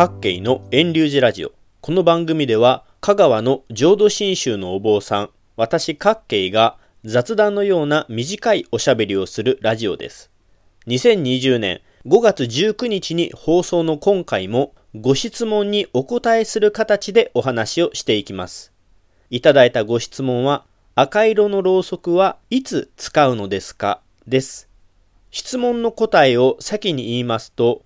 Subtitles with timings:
[0.00, 1.52] 各系の遠流寺ラジオ。
[1.82, 10.30] この番組では、香川の浄土真宗のお坊さん、私各系が雑談のような短いおしゃべりをするラジオです。
[10.86, 18.72] 2020年5月19日に放送の今回もご質問にお答えする形でお話をしていきます。
[19.28, 20.64] いただいたご質問は、
[20.94, 24.00] 赤色のろうそくはいつ使うのですか？
[24.26, 24.70] です。
[25.30, 27.82] 質問の答えを先に言いますと、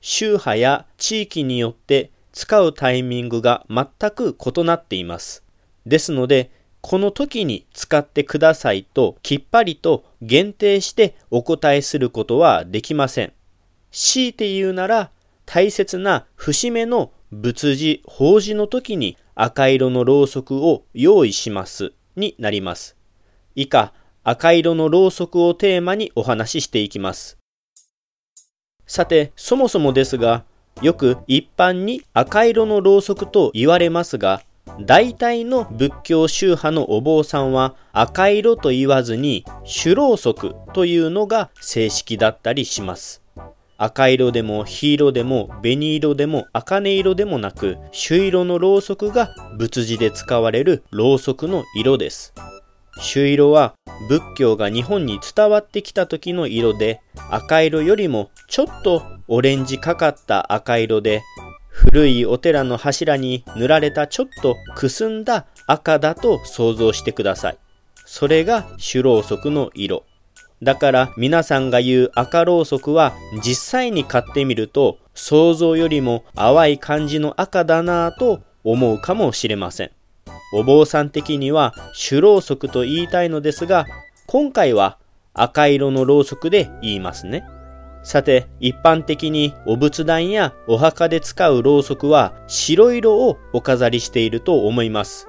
[0.00, 5.42] 宗派や地域によって使うタイミングが全く異なっています。
[5.86, 13.32] ですので、この時に使ってくださいときっぱりと限定してお答えすることはできません。
[13.90, 15.10] 強いて言うなら、
[15.44, 22.96] 大切な節目の仏事、法事の時に赤色のろうそくを用意しますになります。
[23.54, 23.92] 以下、
[24.24, 27.38] 赤色のろうそくをテーマにお話ししていきます。
[28.88, 30.44] さて、そもそもですが、
[30.80, 34.42] よく一般に赤色のろうそくと言われますが、
[34.80, 43.22] 大体の仏教宗派のお坊さんは赤色と言わずに主ろうそくというのが正式だったりします。
[43.76, 52.32] 赤色でも黄色でも紅色でも茜色でもなく朱色のろうそくが仏事で使われるろうそくの色です。
[53.00, 53.74] 朱色は
[54.08, 61.22] 仏教が日本に伝わってきた時の色で赤色よりもちょっとオレンジかかった赤色で
[61.70, 67.58] 古いお寺の柱に塗られたちょっとくすんだ赤だと想像してください。
[68.04, 70.04] それが主ろうそくの色。
[70.60, 73.12] だから皆さんが言う赤ろうそくは
[73.44, 79.90] 実際に買ってみると想像よりも淡い感じの赤だなぁと思うかもしれません。
[80.52, 83.86] お坊さん的には主ろうそくと言いたいのですが、
[84.26, 84.98] 今回は
[85.34, 87.44] 赤色のろうそくで言いますね。
[88.02, 95.28] さて、一般的にお仏壇やお墓で使うろうそくは白色をお飾りしていると思います。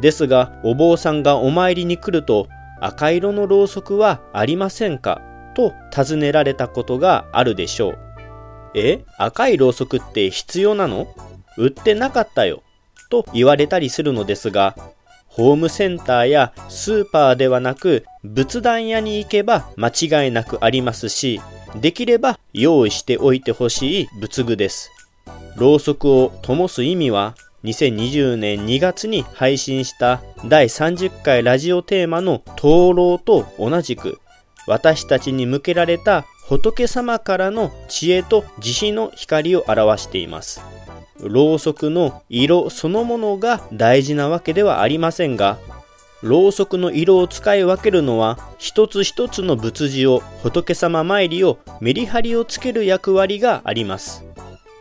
[0.00, 2.48] ですが、お坊さんがお参りに来ると
[2.80, 5.22] 赤色のろうそくはありませんか？
[5.54, 7.98] と尋ねられたことがあるでしょう。
[8.74, 9.04] え？
[9.16, 11.08] 赤いろうそくって必要なの？
[11.56, 12.62] 売ってなかったよ。
[13.08, 14.76] と言われたりするのですが、
[15.26, 19.88] ホームセンターやスーパーではなく仏壇屋に行けば間
[20.24, 21.40] 違いなくありますし、
[21.76, 24.90] できれば用意しておいてほしい仏具です。
[25.56, 34.20] ろうそくを灯す意味は2020年2月に配信した第30回ラジオテーマの灯籠と同じく
[34.66, 40.77] 私たちに向けられた仏様からの知恵と慈悲の光を表しています。
[41.22, 45.58] ろうそくの色そのものが大事なわけではありませんが、
[46.22, 54.24] ろうそくの色を使い分けるのは一つ一つの仏事を仏様参りをメリハリをつける役割があります。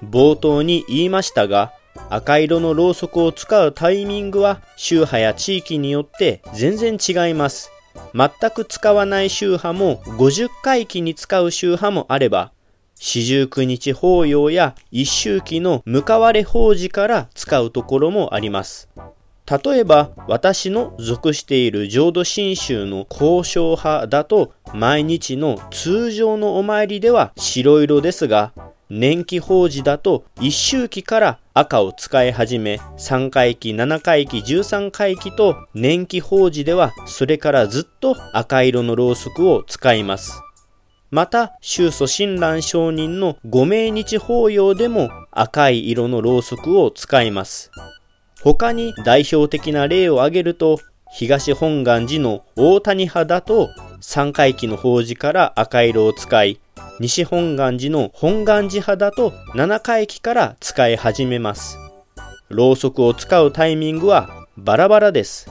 [0.03, 1.73] 冒頭に言いましたが、
[2.09, 7.71] 赤色のろうそくを使うタイミングは宗派や地域によって全然違います。
[8.13, 12.51] 全く使わない宗派も50回忌に使う宗派もあれば、
[12.99, 18.89] 四十九日法要や一周期の向かわれ法事から使うところもあります。
[19.49, 28.51] 例えば、私の属している浄土真宗の交渉派だと、毎日の通常のお参りでは白色ですが、
[28.89, 40.41] 年季法事だと一周期から赤を使い始め、3回忌、7回忌、13回忌と年季法事ではそれからずっと赤色のろうそくを使います。
[41.09, 47.71] また、宗祖親鸞上人のご命日法要でも赤い色のろうそくを使います。
[48.41, 50.79] 他に代表的な例を挙げると、
[51.11, 53.69] 東本願寺の大谷派だと
[54.01, 56.59] 三回忌の法事から赤色を使い、
[56.99, 61.77] 西本願寺の本願寺派だと七回忌から使い始めます。
[62.49, 65.49] ろうそくを使うタイミングはバラバラです。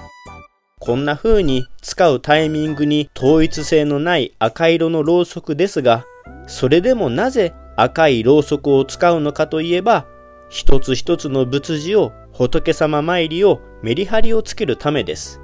[0.79, 6.05] こんな風に使うタイミングに統一性のない赤色のろうそくですが、
[6.47, 10.07] それでもなぜ赤いろうそくを使うのかといえば、
[10.51, 15.41] 一つ一つの仏事を仏様参りをメリハリをつけるためです。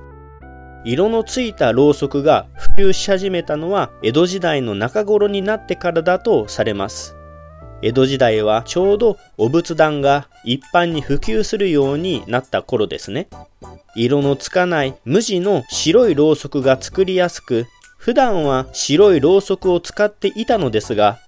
[0.84, 7.16] 色のついたろうそくが普及し始めたのは江戸時代の中頃になってからだとされます。
[7.82, 13.28] 江戸時代はちょうどお仏壇が一般に普及するようになった頃ですね。
[13.96, 17.66] 色のつかない無地の白いろうそくが作りやすく、
[17.98, 21.18] 普段は白いろうそくを使っていたのですが、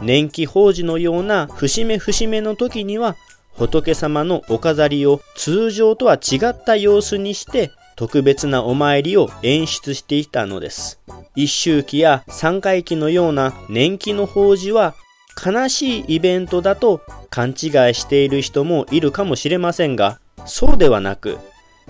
[0.00, 3.16] 年季法事のような節目節目の時には、
[3.54, 11.00] 仏様のお飾りを通常とは違った様子にして特別なお参りを演出していたのです。
[11.34, 14.94] 一周期や三回忌のような年季の法事は
[15.38, 17.00] 悲しいイベントだと
[17.30, 17.54] 勘違い
[17.94, 21.38] している人もいるかもしれませんが、そうではなく、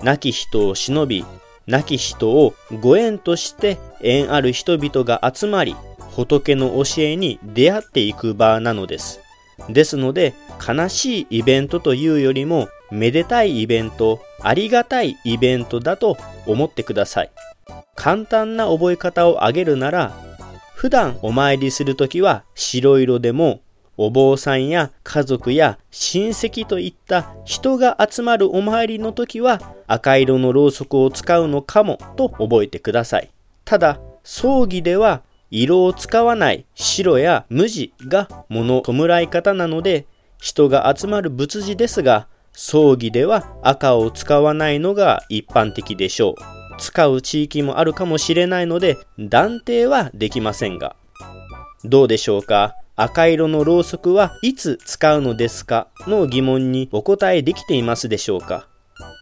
[0.03, 1.25] 亡き人を忍び、
[1.67, 5.75] 亡き人をご縁として縁ある人々が集まり、
[6.11, 9.19] 仏の教えに出会っていく場なのです。
[9.69, 10.33] ですので、
[10.65, 17.31] 悲しいイベントというよりも、めでたいイベント、ありがたいイベントだと思ってください。
[17.95, 20.28] 簡単な覚え方を挙げるなら、
[20.79, 23.59] 普段お参りするときは白色でも、
[23.97, 33.29] お坊さんや家族や親戚といった人が集まるお参りの時は赤色のろうそくを使うのかもと覚えてください。
[33.65, 35.21] ただ、葬儀では
[35.51, 40.05] 色を使わない白や無地が物弔い方なので
[40.37, 46.58] 人が集まる仏事ですが葬儀では赤を使わないのが一般的でしょう。
[46.79, 50.95] 使う地域もあるかもしれないので断定はできませんが。
[51.83, 52.75] どうでしょうか？
[52.95, 55.87] 赤色のろうそくはいつ使うのですか？
[56.07, 58.67] の疑問にお答えできていますでしょうか？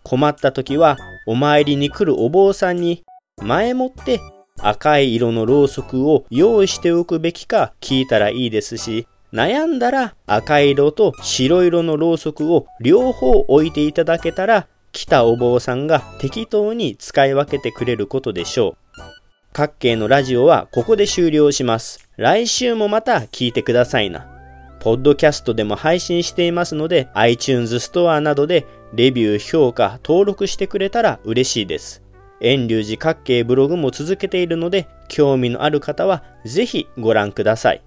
[0.04, 3.04] 困った時はお参りに来るお坊さんに
[3.44, 4.20] 前もって
[4.60, 18.78] 赤い色のろうそくを用意しておくべきか聞いたらいいですし悩んだら赤色と白色のろうそくを両方置いていただけたら来たお坊さんが適当に使い分けてくれることでしょう。
[19.54, 22.10] 各系のラジオはここで終了します。
[22.18, 24.28] 来週もまた聞いてくださいな。
[24.80, 32.04] ポッドキャストでも配信していますので iTunes ストアなどでレビュー、評価、登録してくれたら嬉しいです。
[32.40, 37.82] 遠隆寺各系ブログも続けているので興味のある方はぜひご覧ください。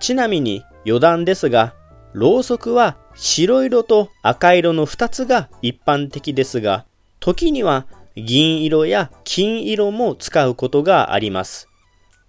[0.00, 1.74] ちなみに余談ですが、
[2.12, 6.84] ろうそくは白色と赤色の2つが一般的ですが、
[7.20, 7.86] 時には
[8.16, 11.68] 銀色や金色も使うことがあります。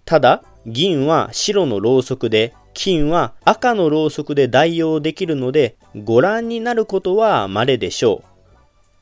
[0.06, 8.32] ただ、銀は白のろうそくで、金は赤のろうそくで代用できるので、ご覧になることは稀でしょう。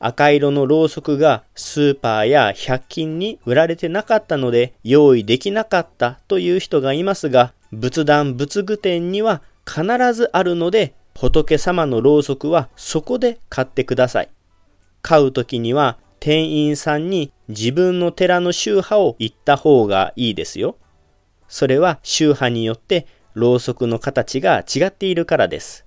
[0.02, 14.30] 赤色のろうそくがスーパーや100均に売られてなかったので用意できなかったという人がいますが、仏壇仏具店には必ずあるので、仏様のろうそくはそこで買ってください。
[15.00, 20.76] 買う時には店員さんに自分の寺の宗派を言った方がいいですよ。
[21.48, 25.86] それは宗派によってろうそくの形が違っているからです。